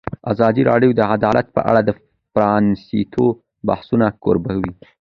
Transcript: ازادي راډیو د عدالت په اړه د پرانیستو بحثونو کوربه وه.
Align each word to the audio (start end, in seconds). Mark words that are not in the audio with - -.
ازادي 0.31 0.61
راډیو 0.71 0.91
د 0.95 1.01
عدالت 1.15 1.47
په 1.55 1.61
اړه 1.69 1.81
د 1.83 1.89
پرانیستو 2.33 3.25
بحثونو 3.67 4.07
کوربه 4.23 4.53
وه. 4.59 4.71